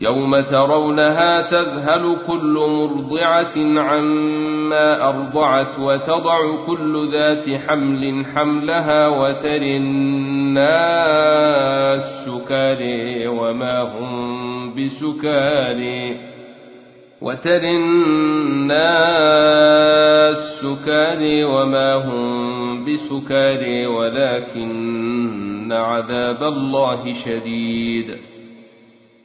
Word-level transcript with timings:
يوم 0.00 0.40
ترونها 0.40 1.40
تذهل 1.40 2.16
كل 2.26 2.66
مرضعة 2.68 3.80
عما 3.80 5.08
أرضعت 5.08 5.78
وتضع 5.78 6.64
كل 6.66 7.08
ذات 7.12 7.50
حمل 7.50 8.26
حملها 8.34 9.08
وتر 9.08 9.62
الناس 9.62 10.68
سكاري 12.26 13.26
وما 13.26 13.80
هم 13.82 14.74
بسكاري 14.74 16.16
وتر 17.22 17.62
الناس 17.62 18.78
سكاري 20.62 21.44
وما 21.44 21.94
هم 21.94 22.84
بسكاري 22.84 23.86
ولكن 23.86 25.72
عذاب 25.72 26.42
الله 26.42 27.14
شديد 27.24 28.16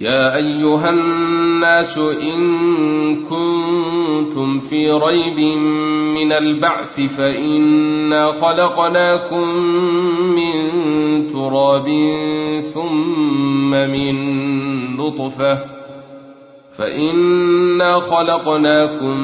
يا 0.00 0.36
أيها 0.36 0.90
الناس 0.90 1.98
إن 1.98 2.42
كنتم 3.24 4.60
في 4.60 4.90
ريب 4.90 5.40
من 6.18 6.32
البعث 6.32 7.00
فانا 7.00 8.32
خلقناكم 8.32 9.48
من 10.36 10.54
تراب 11.32 11.88
ثم 12.74 13.70
من 13.70 14.16
نطفة 14.96 15.58
فإنا 16.78 18.00
خلقناكم 18.00 19.18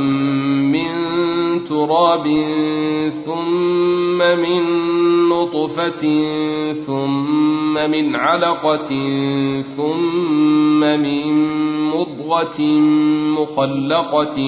تراب 1.81 2.27
ثم 3.25 4.19
من 4.19 4.63
نطفة 5.29 6.03
ثم 6.87 7.91
من 7.91 8.17
علقة 8.17 8.89
ثم 9.77 10.81
من 10.81 11.49
مضغة 11.89 12.61
مخلقة 13.41 14.39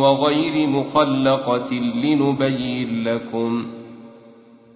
وغير 0.00 0.66
مخلقة 0.66 1.74
لنبين 1.74 3.04
لكم 3.04 3.64
ۖ 3.78 3.81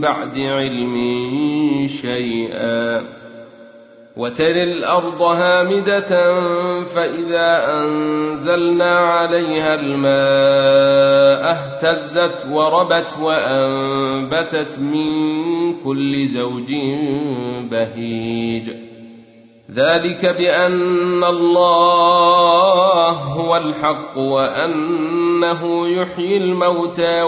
بعد 0.00 0.38
علم 0.38 0.96
شيئا 2.02 3.04
وترى 4.16 4.62
الأرض 4.62 5.22
هامدة 5.22 6.34
فإذا 6.84 7.80
أنزلنا 7.82 8.98
عليها 8.98 9.74
الماء 9.74 11.50
اهتزت 11.50 12.46
وربت 12.50 13.16
وأنبتت 13.22 14.78
من 14.78 15.74
كل 15.84 16.26
زوج 16.26 16.72
بهيج 17.70 18.70
ذلك 19.70 20.26
بأن 20.38 21.24
الله 21.24 23.10
هو 23.10 23.56
الحق 23.56 24.18
وأنه 24.18 25.88
يحيي 25.88 26.36
الموتى 26.36 27.22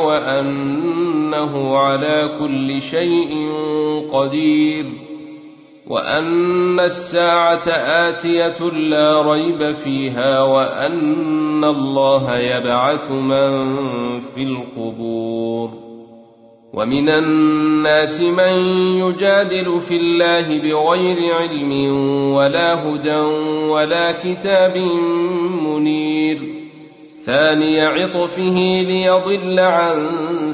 وانه 1.35 1.79
على 1.79 2.31
كل 2.39 2.81
شيء 2.81 3.53
قدير 4.13 4.85
وأن 5.87 6.81
الساعة 6.81 7.69
آتية 8.09 8.71
لا 8.71 9.33
ريب 9.33 9.73
فيها 9.73 10.43
وأن 10.43 11.65
الله 11.65 12.39
يبعث 12.39 13.11
من 13.11 14.21
في 14.21 14.43
القبور 14.43 15.71
ومن 16.75 17.09
الناس 17.09 18.21
من 18.21 18.55
يجادل 18.99 19.81
في 19.89 19.97
الله 19.97 20.59
بغير 20.59 21.35
علم 21.35 21.73
ولا 22.35 22.75
هدى 22.75 23.21
ولا 23.71 24.13
كتاب 24.13 24.77
منير 25.63 26.57
ثاني 27.27 27.81
عطفه 27.81 28.83
ليضل 28.89 29.61
عن 29.61 30.09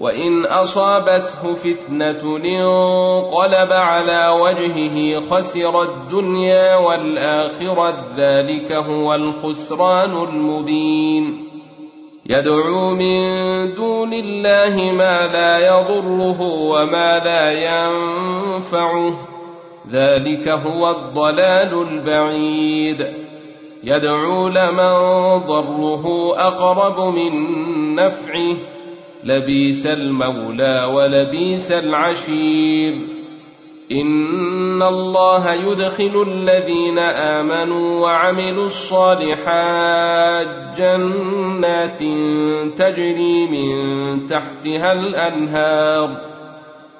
وإن 0.00 0.44
أصابته 0.44 1.54
فتنة 1.54 2.36
انقلب 2.36 3.72
على 3.72 4.28
وجهه 4.40 5.20
خسر 5.20 5.82
الدنيا 5.82 6.76
والآخرة 6.76 7.94
ذلك 8.16 8.72
هو 8.72 9.14
الخسران 9.14 10.28
المبين. 10.28 11.44
يدعو 12.26 12.90
من 12.90 13.24
دون 13.74 14.12
الله 14.12 14.92
ما 14.92 15.26
لا 15.26 15.58
يضره 15.58 16.42
وما 16.42 17.18
لا 17.18 17.52
ينفعه 17.52 19.12
ذلك 19.90 20.48
هو 20.48 20.90
الضلال 20.90 21.86
البعيد. 21.88 23.06
يدعو 23.84 24.48
لمن 24.48 24.92
ضره 25.46 26.34
أقرب 26.36 27.14
من 27.14 27.94
نفعه 27.94 28.77
لبيس 29.24 29.86
المولى 29.86 30.90
ولبيس 30.94 31.72
العشير. 31.72 32.94
إن 33.92 34.82
الله 34.82 35.52
يدخل 35.52 36.26
الذين 36.28 36.98
آمنوا 36.98 38.00
وعملوا 38.00 38.66
الصالحات 38.66 40.46
جنات 40.78 41.98
تجري 42.78 43.46
من 43.46 44.26
تحتها 44.26 44.92
الأنهار. 44.92 46.20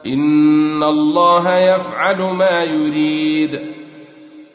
إن 0.06 0.82
الله 0.82 1.58
يفعل 1.58 2.16
ما 2.20 2.64
يريد. 2.64 3.77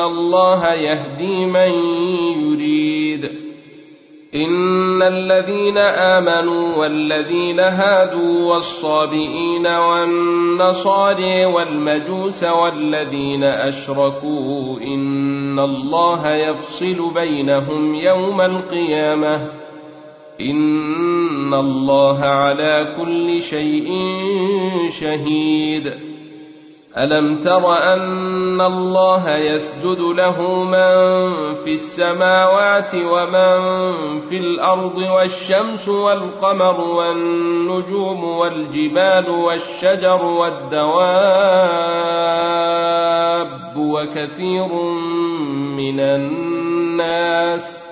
الله 0.00 0.72
يهدي 0.74 1.46
من 1.46 1.72
يريد 2.42 3.30
إن 4.34 5.02
الذين 5.02 5.78
آمنوا 5.78 6.76
والذين 6.76 7.60
هادوا 7.60 8.54
والصابئين 8.54 9.66
والنصاري 9.66 11.44
والمجوس 11.46 12.44
والذين 12.44 13.44
أشركوا 13.44 14.80
إن 14.80 15.58
الله 15.58 16.34
يفصل 16.34 17.10
بينهم 17.14 17.94
يوم 17.94 18.40
القيامة 18.40 19.50
إن 20.40 21.54
الله 21.54 22.20
على 22.20 22.94
كل 23.00 23.42
شيء 23.42 23.88
شهيد 25.00 26.05
ألم 26.98 27.38
تر 27.38 27.72
أن 27.92 28.60
الله 28.60 29.36
يسجد 29.36 30.00
له 30.00 30.64
من 30.64 31.34
في 31.64 31.74
السماوات 31.74 32.94
ومن 32.94 33.60
في 34.20 34.38
الأرض 34.38 34.98
والشمس 34.98 35.88
والقمر 35.88 36.80
والنجوم 36.80 38.24
والجبال 38.24 39.30
والشجر 39.30 40.24
والدواب 40.24 41.16
وكثير 43.76 44.68
من 45.76 46.00
الناس 46.00 47.84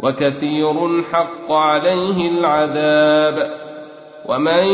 وكثير 0.00 1.02
حق 1.12 1.52
عليه 1.52 2.28
العذاب 2.30 3.68
ومن 4.28 4.64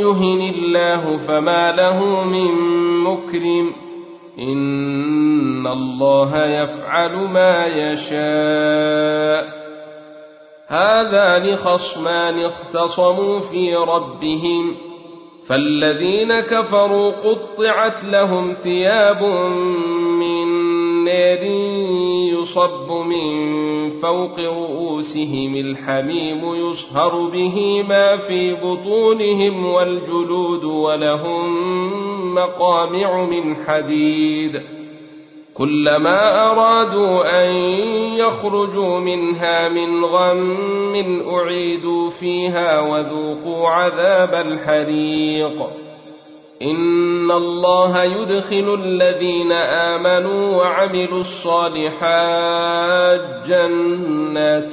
يهن 0.00 0.54
الله 0.54 1.16
فما 1.16 1.72
له 1.72 2.24
من 2.24 2.79
مكرم 3.00 3.72
إن 4.38 5.66
الله 5.66 6.46
يفعل 6.46 7.16
ما 7.16 7.66
يشاء. 7.66 9.60
هذان 10.66 11.56
خصمان 11.56 12.44
اختصموا 12.44 13.40
في 13.40 13.74
ربهم. 13.74 14.76
فالذين 15.46 16.40
كفروا 16.40 17.10
قطعت 17.10 18.04
لهم 18.04 18.52
ثياب 18.52 19.22
من 20.20 20.46
نار 21.04 21.42
يصب 22.32 22.92
من 22.92 23.50
فوق 23.90 24.40
رؤوسهم. 24.40 25.56
الحميم 25.56 26.54
يصهر 26.54 27.28
به 27.32 27.84
ما 27.88 28.16
في 28.16 28.54
بطونهم 28.54 29.66
والجلود 29.66 30.64
ولهم 30.64 31.79
مقامع 32.34 33.24
من 33.24 33.56
حديد. 33.66 34.62
كلما 35.54 36.50
أرادوا 36.50 37.44
أن 37.44 37.54
يخرجوا 38.16 38.98
منها 38.98 39.68
من 39.68 40.04
غم 40.04 41.22
أعيدوا 41.34 42.10
فيها 42.10 42.80
وذوقوا 42.80 43.68
عذاب 43.68 44.34
الحريق. 44.46 45.66
ان 46.62 47.30
الله 47.30 48.04
يدخل 48.04 48.80
الذين 48.84 49.52
امنوا 49.52 50.56
وعملوا 50.56 51.20
الصالحات 51.20 53.20
جنات 53.48 54.72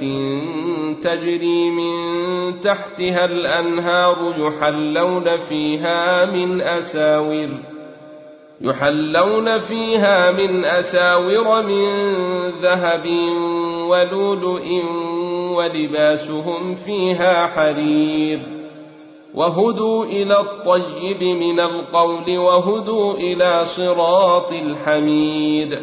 تجري 1.04 1.70
من 1.70 1.94
تحتها 2.62 3.26
الانهار 3.26 4.34
يحلون 4.38 5.38
فيها 5.38 6.26
من 6.26 6.62
اساور 6.62 7.50
يحلون 8.62 9.60
فيها 9.60 10.32
من 10.32 10.66
اساور 10.66 11.64
من 11.64 11.90
ذهب 12.62 13.06
ولؤلؤ 13.90 14.66
ولباسهم 15.56 16.76
فيها 16.76 17.48
حرير 17.48 18.57
وهدوا 19.38 20.06
إلى 20.06 20.40
الطيب 20.40 21.24
من 21.24 21.60
القول 21.60 22.38
وهدوا 22.38 23.14
إلى 23.14 23.66
صراط 23.66 24.52
الحميد. 24.52 25.74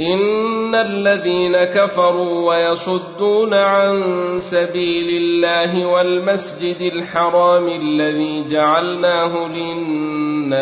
إن 0.00 0.74
الذين 0.74 1.64
كفروا 1.64 2.48
ويصدون 2.48 3.54
عن 3.54 4.02
سبيل 4.50 5.22
الله 5.22 5.86
والمسجد 5.86 6.80
الحرام 6.92 7.68
الذي 7.68 8.44
جعلناه 8.48 9.48
للناس 9.48 10.58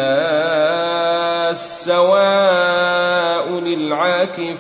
سواء 1.84 3.48
العاكف 3.58 4.58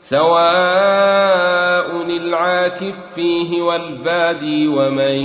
سواء 0.00 2.02
العاكف 2.06 2.94
فيه 3.14 3.62
والبادي 3.62 4.68
ومن 4.68 5.18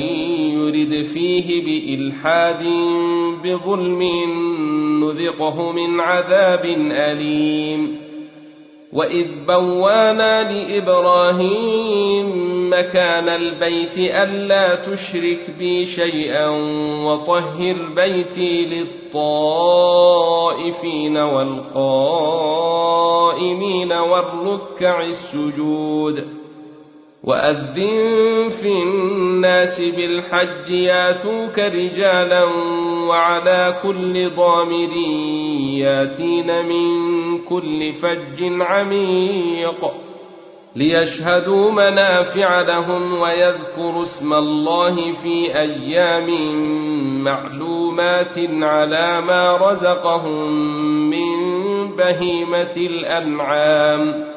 يرد 0.93 1.05
فيه 1.05 1.65
بإلحاد 1.65 2.63
بظلم 3.43 4.03
نذقه 5.03 5.71
من 5.71 5.99
عذاب 5.99 6.65
أليم. 6.91 8.07
وإذ 8.93 9.27
بوانا 9.47 10.53
لإبراهيم 10.53 12.27
مكان 12.69 13.29
البيت 13.29 13.97
ألا 13.97 14.75
تشرك 14.75 15.51
بي 15.59 15.85
شيئا 15.85 16.49
وطهر 17.05 17.75
بيتي 17.95 18.65
للطائفين 18.65 19.57
والقائمين 21.17 22.33
والركع 23.93 25.01
السجود. 25.01 26.36
وأذن 27.27 28.49
في 28.61 28.83
الناس 28.83 29.81
بالحج 29.81 30.69
ياتوك 30.69 31.59
رجالا 31.59 32.43
وعلى 33.07 33.75
كل 33.83 34.29
ضامر 34.29 34.91
ياتين 35.77 36.65
من 36.65 36.87
كل 37.39 37.93
فج 37.93 38.61
عميق 38.61 39.91
ليشهدوا 40.75 41.71
منافع 41.71 42.61
لهم 42.61 43.19
ويذكروا 43.19 44.03
اسم 44.03 44.33
الله 44.33 45.13
في 45.13 45.59
أيام 45.59 46.27
معلومات 47.23 48.37
على 48.61 49.21
ما 49.21 49.57
رزقهم 49.57 50.51
من 51.09 51.37
بهيمة 51.95 52.77
الأنعام 52.77 54.36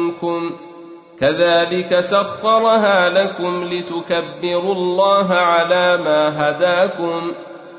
كذلك 1.19 1.99
سخرها 1.99 3.09
لكم 3.09 3.63
لتكبروا 3.63 4.73
الله 4.73 5.33
على 5.33 5.99
ما 6.05 6.49
هداكم 6.49 7.31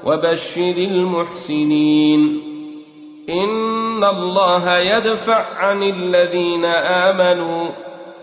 وبشر 0.04 0.74
المحسنين. 0.76 2.42
إن 3.30 4.04
الله 4.04 4.78
يدفع 4.78 5.44
عن 5.56 5.82
الذين 5.82 6.64
آمنوا. 6.64 7.68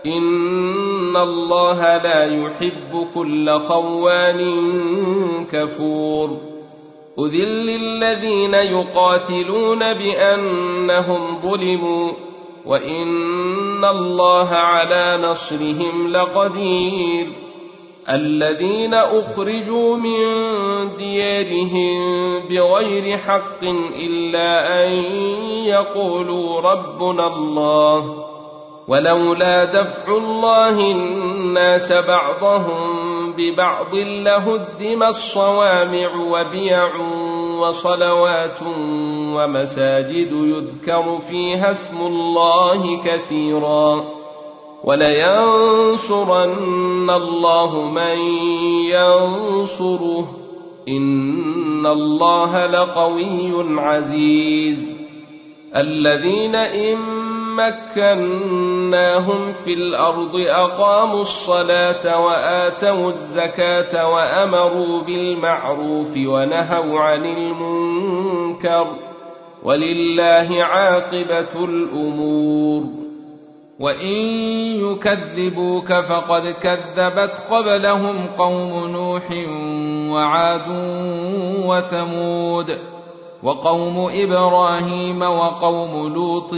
إن 0.06 1.16
الله 1.16 1.96
لا 1.96 2.24
يحب 2.24 3.06
كل 3.14 3.50
خوان 3.50 4.40
كفور. 5.52 6.36
أذل 7.18 7.70
الذين 7.70 8.54
يقاتلون 8.54 9.78
بأنهم 9.78 11.40
ظلموا. 11.42 12.29
وان 12.66 13.84
الله 13.84 14.48
على 14.48 15.18
نصرهم 15.22 16.12
لقدير 16.12 17.26
الذين 18.08 18.94
اخرجوا 18.94 19.96
من 19.96 20.16
ديارهم 20.98 22.00
بغير 22.50 23.18
حق 23.18 23.62
الا 24.02 24.84
ان 24.86 24.92
يقولوا 25.64 26.60
ربنا 26.60 27.26
الله 27.26 28.24
ولولا 28.88 29.64
دفع 29.64 30.16
الله 30.16 30.80
الناس 30.90 31.92
بعضهم 31.92 33.10
ببعض 33.36 33.94
لهدم 33.94 35.02
الصوامع 35.02 36.08
وبيع 36.30 36.90
وصلوات 37.60 38.58
ومساجد 39.36 40.32
يذكر 40.32 41.18
فيها 41.28 41.70
اسم 41.70 42.06
الله 42.06 43.02
كثيرا 43.04 44.04
ولينصرن 44.84 46.40
الله 47.10 47.80
من 47.80 48.18
ينصره. 48.84 50.36
إن 50.88 51.86
الله 51.86 52.66
لقوي 52.66 53.80
عزيز. 53.80 54.96
الذين 55.76 56.54
إن 56.54 57.19
مكناهم 57.56 59.52
في 59.64 59.72
الأرض 59.74 60.36
أقاموا 60.36 61.22
الصلاة 61.22 62.26
وآتوا 62.26 63.08
الزكاة 63.08 64.08
وأمروا 64.10 65.02
بالمعروف 65.02 66.16
ونهوا 66.16 67.00
عن 67.00 67.24
المنكر. 67.24 68.86
ولله 69.62 70.64
عاقبة 70.64 71.64
الأمور. 71.64 72.82
وإن 73.80 74.16
يكذبوك 74.90 75.92
فقد 75.92 76.42
كذبت 76.62 77.32
قبلهم 77.50 78.26
قوم 78.38 78.86
نوح 78.86 79.30
وعاد 80.14 80.68
وثمود. 81.66 82.78
وقوم 83.42 84.08
إبراهيم 84.10 85.22
وقوم 85.22 86.12
لوط 86.14 86.52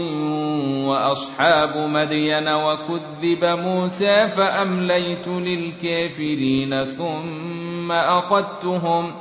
وأصحاب 0.89 1.77
مدين 1.77 2.49
وكذب 2.49 3.45
موسى 3.45 4.29
فأمليت 4.29 5.29
للكافرين 5.29 6.85
ثم 6.85 7.93
أخذتهم 7.93 9.15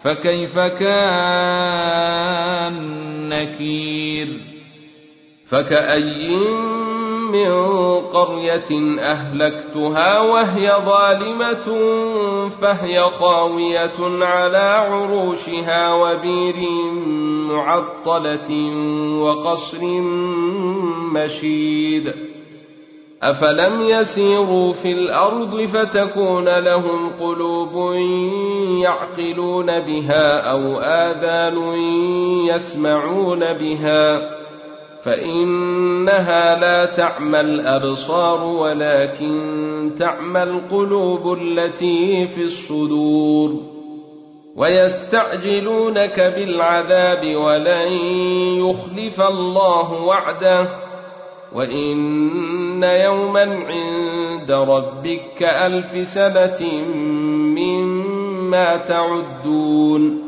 فكيف 0.00 0.58
كان 0.58 0.98
نكير؟ 3.28 4.40
فكأي 5.46 6.28
من 7.32 7.50
قرية 8.00 9.00
أهلكتها 9.00 10.20
وهي 10.20 10.72
ظالمة 10.86 11.68
فهي 12.48 13.00
خاوية 13.00 14.24
على 14.24 14.88
عروشها 14.88 15.94
وبير 15.94 16.70
معطلة 17.48 18.50
وقصر 19.22 19.84
مشيد. 21.12 22.12
أفلم 23.22 23.82
يسيروا 23.82 24.72
في 24.72 24.92
الأرض 24.92 25.60
فتكون 25.60 26.58
لهم 26.58 27.10
قلوب 27.20 27.94
يعقلون 28.82 29.66
بها 29.66 30.40
أو 30.50 30.80
آذان 30.80 31.74
يسمعون 32.46 33.40
بها 33.40 34.37
فإنها 35.08 36.60
لا 36.60 36.84
تعمى 36.84 37.40
الأبصار 37.40 38.44
ولكن 38.44 39.90
تعمى 39.98 40.42
القلوب 40.42 41.38
التي 41.42 42.26
في 42.26 42.44
الصدور 42.44 43.54
ويستعجلونك 44.56 46.20
بالعذاب 46.20 47.36
ولن 47.36 47.92
يخلف 48.58 49.20
الله 49.20 49.92
وعده 49.92 50.68
وإن 51.54 52.82
يوما 52.82 53.64
عند 53.68 54.52
ربك 54.52 55.20
كألف 55.38 56.08
سنة 56.08 56.82
مما 57.56 58.76
تعدون 58.76 60.27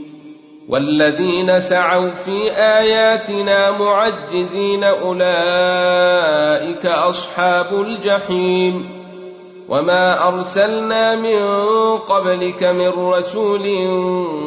والذين 0.71 1.59
سعوا 1.59 2.09
في 2.09 2.51
آياتنا 2.51 3.71
معجزين 3.71 4.83
أولئك 4.83 5.25
أصحاب 6.85 7.73
الجحيم 7.73 9.01
وما 9.69 10.27
أرسلنا 10.27 11.15
من 11.15 11.41
قبلك 11.97 12.63
من 12.63 12.87
رسول 12.87 13.67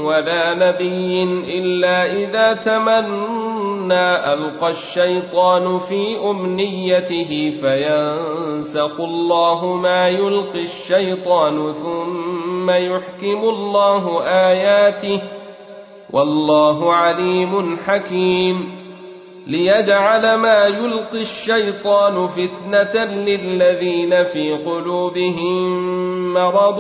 ولا 0.05 0.55
نبي 0.55 1.23
إلا 1.59 2.13
إذا 2.13 2.53
تمنى 2.53 4.33
ألقى 4.33 4.71
الشيطان 4.71 5.79
في 5.79 6.17
أمنيته 6.31 7.53
فينسخ 7.61 9.01
الله 9.01 9.77
ما 9.83 10.09
يلقي 10.09 10.63
الشيطان 10.63 11.73
ثم 11.73 12.71
يحكم 12.71 13.49
الله 13.49 14.23
آياته 14.27 15.21
والله 16.13 16.93
عليم 16.93 17.77
حكيم 17.87 18.85
ليجعل 19.47 20.35
ما 20.35 20.67
يلقي 20.67 21.23
الشيطان 21.23 22.27
فتنة 22.27 23.05
للذين 23.05 24.25
في 24.25 24.53
قلوبهم 24.55 26.35
مرض 26.35 26.79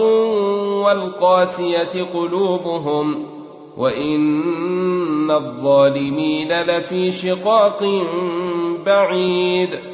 والقاسية 0.85 2.02
قلوبهم 2.14 3.26
وإن 3.76 5.31
الظالمين 5.31 6.62
لفي 6.62 7.12
شقاق 7.12 8.04
بعيد 8.87 9.93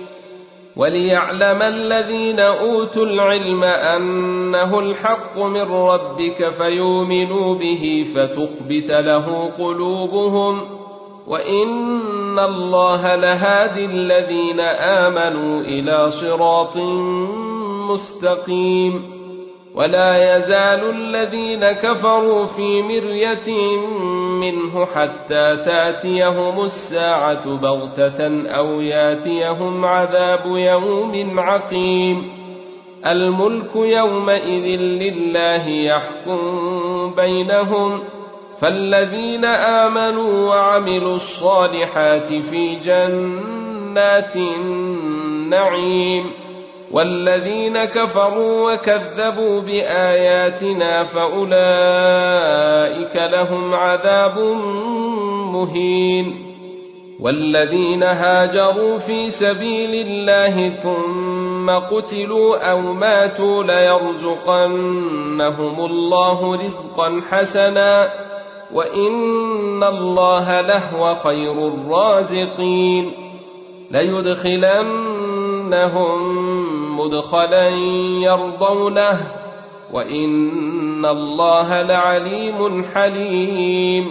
وليعلم 0.80 1.62
الذين 1.62 2.40
أوتوا 2.40 3.06
العلم 3.06 3.64
أنه 3.64 4.80
الحق 4.80 5.38
من 5.38 5.62
ربك 5.62 6.48
فيؤمنوا 6.48 7.54
به 7.54 8.06
فتخبت 8.14 8.90
له 8.90 9.50
قلوبهم 9.58 10.60
ۖ 10.76 10.80
وإن 11.30 12.38
الله 12.38 13.14
لهادي 13.14 13.84
الذين 13.84 14.60
آمنوا 14.60 15.60
إلى 15.60 16.10
صراط 16.10 16.76
مستقيم 17.90 19.20
ولا 19.74 20.36
يزال 20.36 20.90
الذين 20.90 21.72
كفروا 21.72 22.46
في 22.46 22.82
مرية 22.82 23.78
منه 24.40 24.86
حتى 24.94 25.56
تاتيهم 25.56 26.64
الساعة 26.64 27.56
بغتة 27.56 28.50
أو 28.50 28.80
ياتيهم 28.80 29.84
عذاب 29.84 30.40
يوم 30.46 31.40
عقيم. 31.40 32.32
الملك 33.06 33.76
يومئذ 33.76 34.80
لله 34.80 35.68
يحكم 35.68 36.40
بينهم. 37.16 38.00
فالذين 38.60 39.44
آمنوا 39.44 40.48
وعملوا 40.48 41.16
الصالحات 41.16 42.26
في 42.26 42.74
جنات 42.74 44.36
النعيم. 44.36 46.30
والذين 46.92 47.84
كفروا 47.84 48.72
وكذبوا 48.72 49.60
بآياتنا 49.60 51.04
فأولئك 51.04 51.50
لهم 53.32 53.74
عذاب 53.74 54.38
مهين. 55.52 56.46
والذين 57.20 58.02
هاجروا 58.02 58.98
في 58.98 59.30
سبيل 59.30 60.06
الله 60.06 60.68
ثم 60.68 61.70
قتلوا 61.70 62.70
أو 62.70 62.80
ماتوا 62.80 63.64
ليرزقنهم 63.64 64.64
الله 65.84 66.54
رزقا 66.54 67.22
حسنا. 67.30 68.10
وإن 68.74 69.84
الله 69.84 70.60
لهو 70.60 71.14
خير 71.14 71.68
الرازقين. 71.68 73.12
ليدخلنهم 73.90 75.00
مدخلا 77.04 77.68
يرضونه 78.22 79.32
وإن 79.92 81.06
الله 81.06 81.82
لعليم 81.82 82.84
حليم. 82.94 84.06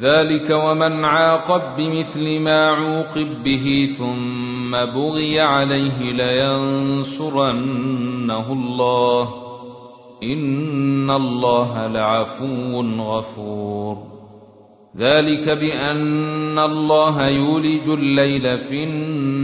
ذلك 0.00 0.50
ومن 0.50 1.04
عاقب 1.04 1.62
بمثل 1.78 2.40
ما 2.40 2.70
عوقب 2.70 3.44
به 3.44 3.88
ثم 3.98 4.70
بغي 4.70 5.40
عليه 5.40 6.12
لينصرنه 6.12 7.52
الله. 8.52 9.34
إن 10.22 11.10
الله 11.10 11.86
لعفو 11.86 12.80
غفور. 12.80 14.14
ذلك 14.98 15.48
بأن 15.48 16.58
الله 16.58 17.26
يولج 17.26 17.88
الليل 17.88 18.58
في 18.58 18.84
النهار 18.84 19.43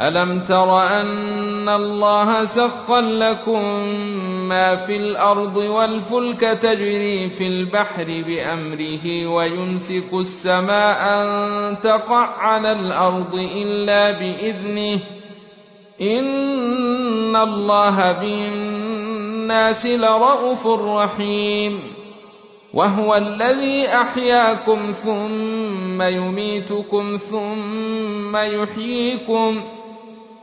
ألم 0.00 0.44
تر 0.44 0.82
أن 0.82 1.68
الله 1.68 2.44
سخر 2.44 3.00
لكم 3.00 3.62
ما 4.48 4.76
في 4.76 4.96
الأرض 4.96 5.56
والفلك 5.56 6.40
تجري 6.40 7.30
في 7.30 7.46
البحر 7.46 8.04
بأمره 8.26 9.26
ويمسك 9.26 10.14
السماء 10.14 10.98
أن 11.00 11.76
تقع 11.80 12.26
على 12.38 12.72
الأرض 12.72 13.34
إلا 13.34 14.10
بإذنه 14.10 14.98
إن 16.02 17.36
الله 17.36 18.12
بالناس 18.12 19.86
لرءوف 19.86 20.66
رحيم 20.66 21.80
وهو 22.74 23.16
الذي 23.16 23.88
أحياكم 23.88 24.78
ثم 25.04 26.02
يميتكم 26.02 27.16
ثم 27.30 28.36
يحييكم 28.36 29.62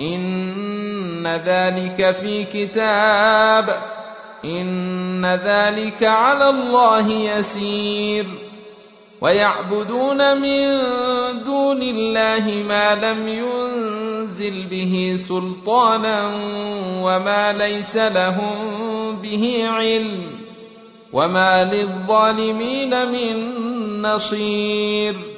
إن 0.00 1.26
ذلك 1.26 2.16
في 2.20 2.44
كتاب 2.44 3.82
إن 4.44 5.26
ذلك 5.26 6.02
على 6.02 6.48
الله 6.48 7.10
يسير. 7.10 8.26
ويعبدون 9.20 10.40
من 10.40 10.78
دون 11.44 11.82
الله 11.82 12.64
ما 12.68 12.94
لم 12.94 13.28
ينزل 13.28 14.66
به 14.66 15.16
سلطانا 15.28 16.26
وما 17.02 17.52
ليس 17.52 17.96
لهم 17.96 18.56
به 19.22 19.64
علم 19.68 20.30
وما 21.12 21.64
للظالمين 21.64 23.08
من 23.08 23.36
نصير. 24.02 25.37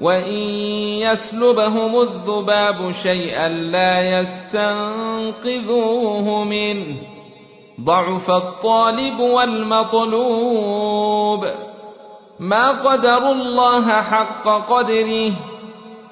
وان 0.00 0.34
يسلبهم 1.02 2.00
الذباب 2.00 2.92
شيئا 3.02 3.48
لا 3.48 4.20
يستنقذوه 4.20 5.64
منه 6.44 6.96
ضعف 7.80 8.30
الطالب 8.30 9.20
والمطلوب 9.20 10.66
ما 12.40 12.70
قدروا 12.70 13.32
الله 13.32 14.02
حق 14.02 14.48
قدره 14.72 15.32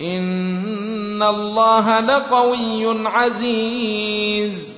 ان 0.00 1.22
الله 1.22 2.00
لقوي 2.00 3.06
عزيز 3.08 4.77